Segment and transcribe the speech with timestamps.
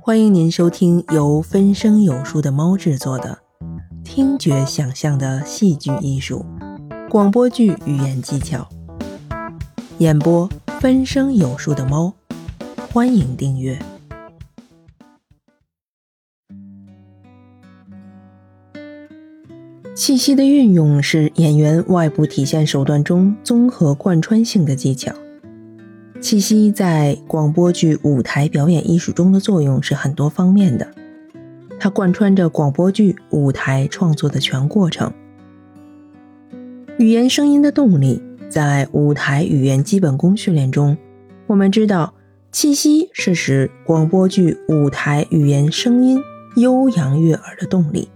[0.00, 3.38] 欢迎您收听由分声有书的猫制作的
[4.04, 6.46] 听觉想象的戏剧艺术
[7.10, 8.68] 广播剧语言技巧，
[9.98, 10.48] 演播
[10.80, 12.12] 分声有书的猫。
[12.92, 13.78] 欢迎订阅。
[19.94, 25.12] 气息的运用是演员外部体现手段中综合贯穿性的技巧。
[26.20, 30.88] 气息在广播剧舞台表演艺术中的作用是很多方面的，
[31.78, 35.12] 它贯穿着广播剧舞台创作的全过程。
[36.98, 40.98] 语言声音的动力，在舞台语言基本功训练中，
[41.46, 42.14] 我们知道
[42.50, 46.20] 气息是使广播剧舞台语言声音
[46.56, 48.08] 悠扬悦耳的动力。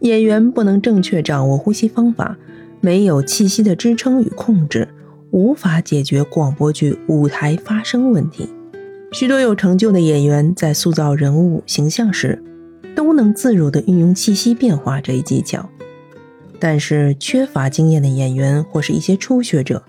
[0.00, 2.36] 演员不能正确掌握呼吸方法，
[2.80, 4.88] 没有气息的支撑与控制。
[5.32, 8.48] 无法解决广播剧舞台发声问题。
[9.12, 12.42] 许多有成就的演员在塑造人物形象时，
[12.94, 15.68] 都能自如地运用气息变化这一技巧。
[16.58, 19.82] 但是，缺乏经验的演员或是一些初学者，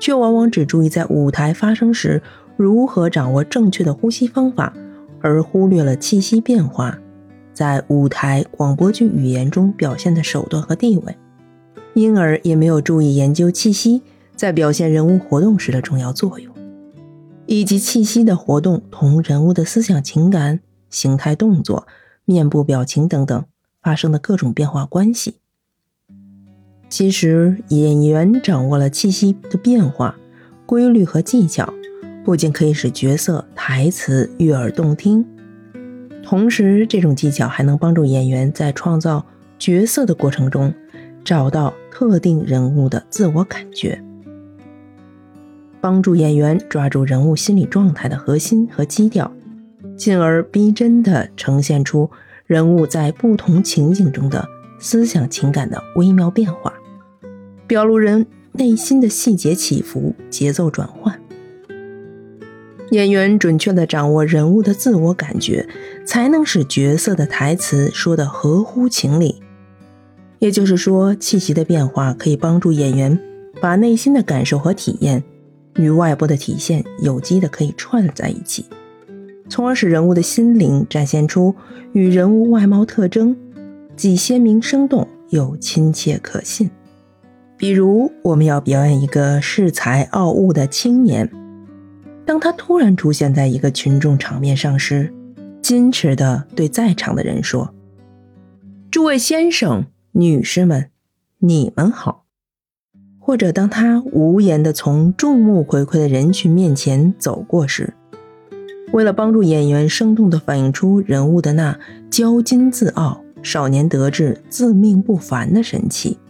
[0.00, 2.20] 却往往只注意在舞台发声时
[2.56, 4.72] 如何掌握正确的呼吸方法，
[5.20, 6.98] 而忽略了气息变化
[7.52, 11.16] 在舞台广播剧语言中表现的手段和地位，
[11.94, 14.02] 因而也没有注意研究气息。
[14.36, 16.54] 在表现人物活动时的重要作用，
[17.46, 21.88] 以及气息的活动同人物的思想情感、形态、动作、
[22.26, 23.44] 面部表情等等
[23.82, 25.36] 发生的各种变化关系。
[26.88, 30.16] 其实，演员掌握了气息的变化
[30.66, 31.72] 规律和技巧，
[32.24, 35.26] 不仅可以使角色台词悦耳动听，
[36.22, 39.24] 同时这种技巧还能帮助演员在创造
[39.58, 40.72] 角色的过程中
[41.24, 44.00] 找到特定人物的自我感觉。
[45.80, 49.30] 帮助演员抓住人物心理状态的核心和基调，
[49.96, 52.10] 进而逼真地呈现出
[52.46, 54.46] 人物在不同情景中的
[54.78, 56.72] 思想情感的微妙变化，
[57.66, 61.20] 表露人内心的细节起伏、节奏转换。
[62.90, 65.68] 演员准确地掌握人物的自我感觉，
[66.04, 69.42] 才能使角色的台词说得合乎情理。
[70.38, 73.18] 也就是说，气息的变化可以帮助演员
[73.60, 75.24] 把内心的感受和体验。
[75.76, 78.66] 与外部的体现有机的可以串在一起，
[79.48, 81.54] 从而使人物的心灵展现出
[81.92, 83.36] 与人物外貌特征
[83.96, 86.70] 既鲜明生动又亲切可信。
[87.56, 91.30] 比如，我们要表演一个恃才傲物的青年，
[92.26, 95.10] 当他突然出现在一个群众场面上时，
[95.62, 97.74] 矜持地对在场的人说
[98.90, 100.90] ：“诸位先生、女士们，
[101.38, 102.24] 你们好。”
[103.26, 107.92] 或者当他无言地从众目睽睽的人群面前走过时，
[108.92, 111.76] 为了帮助演员生动地反映出人物的那
[112.08, 116.20] 骄矜自傲、少年得志、自命不凡的神气，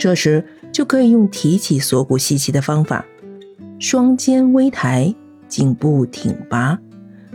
[0.00, 3.06] 这时就可以用提起锁骨吸气的方法，
[3.78, 5.14] 双肩微抬、
[5.46, 6.76] 颈部挺拔、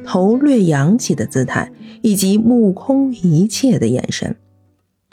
[0.03, 1.72] 头略扬起的姿态，
[2.02, 4.36] 以及目空一切的眼神，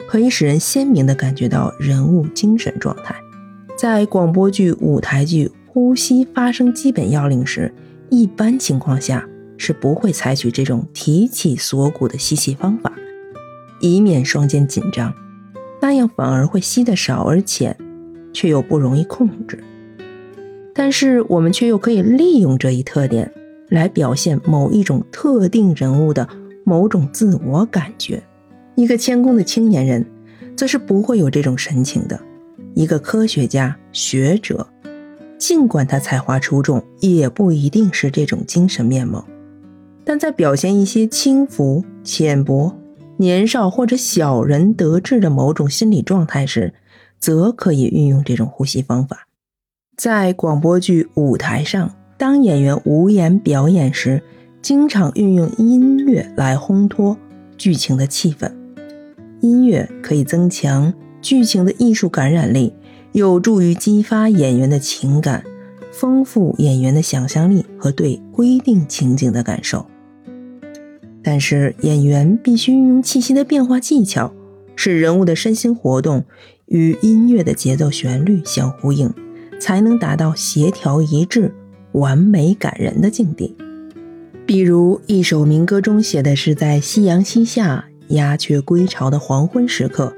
[0.05, 3.15] 可以使人鲜明地感觉到人物精神状态。
[3.75, 7.73] 在广播剧、舞台剧呼吸发声基本要领时，
[8.09, 12.93] 一般情况下是不会采取这种提起锁骨的吸气方法，
[13.79, 15.13] 以免双肩紧张，
[15.81, 17.75] 那样反而会吸得少而浅，
[18.31, 19.63] 却又不容易控制。
[20.75, 23.31] 但是我们却又可以利用这一特点
[23.69, 26.27] 来表现某一种特定人物的
[26.63, 28.21] 某种自我感觉。
[28.75, 30.05] 一个谦恭的青年人，
[30.55, 32.19] 则是不会有这种神情的。
[32.75, 34.67] 一个科学家、学者，
[35.37, 39.25] 尽管他才华出众，也不一定是这种精神面貌。
[40.03, 42.75] 但在表现一些轻浮、浅薄、
[43.17, 46.73] 年少或者小人得志的某种心理状态时，
[47.19, 49.27] 则可以运用这种呼吸方法。
[49.95, 54.21] 在广播剧舞台上，当演员无言表演时，
[54.61, 57.17] 经常运用音乐来烘托
[57.57, 58.51] 剧情的气氛。
[59.41, 60.93] 音乐可以增强。
[61.23, 62.73] 剧情的艺术感染力
[63.13, 65.43] 有助于激发演员的情感，
[65.91, 69.87] 丰富演员的想象力和对规定情景的感受。
[71.23, 74.33] 但是，演员必须运用气息的变化技巧，
[74.75, 76.25] 使人物的身心活动
[76.65, 79.13] 与音乐的节奏旋律相呼应，
[79.57, 81.53] 才能达到协调一致、
[81.93, 83.55] 完美感人的境地。
[84.45, 90.13] 比如，一首民歌中写的是在夕阳西下、鸦雀归巢的黄昏时刻。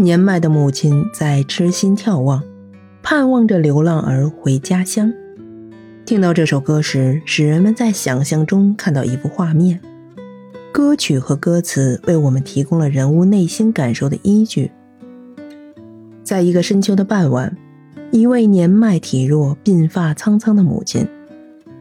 [0.00, 2.42] 年迈的母亲在痴心眺望，
[3.02, 5.12] 盼望着流浪儿回家乡。
[6.06, 9.78] 听到这首歌时，使人们在想象中看到一幅画面：
[10.72, 14.72] 歌曲和歌词为我们提供了人物内心感受的依据。
[16.24, 17.54] 在一个深秋的傍晚，
[18.10, 21.06] 一位年迈体弱、鬓发苍苍的母亲，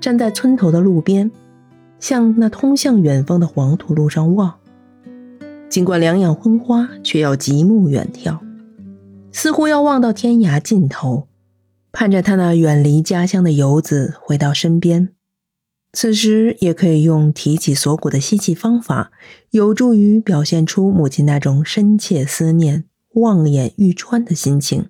[0.02, 1.32] 站在村头的路边，
[2.02, 4.59] 向那通向远方的黄土路上望。
[5.70, 8.40] 尽管两眼昏花，却要极目远眺，
[9.32, 11.28] 似乎要望到天涯尽头，
[11.92, 15.10] 盼着他那远离家乡的游子回到身边。
[15.94, 19.12] 此时也可以用提起锁骨的吸气方法，
[19.52, 24.90] 有助于表现出母亲那种深切思念、望眼欲穿的心情，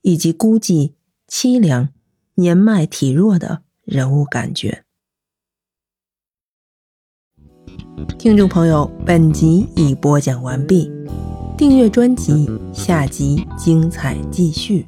[0.00, 0.92] 以及孤寂、
[1.28, 1.90] 凄凉、
[2.36, 4.83] 年迈体弱的人物感觉。
[8.18, 10.90] 听众朋友，本集已播讲完毕，
[11.56, 14.86] 订阅专辑，下集精彩继续。